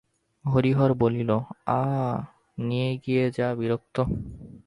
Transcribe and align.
হরিহর 0.45 0.91
বলিল, 0.93 1.29
আঃ, 1.75 2.17
নিয়ে 2.57 2.89
গিয়ে 3.03 3.25
যা 3.31 3.47
বিরক্ত! 3.55 3.95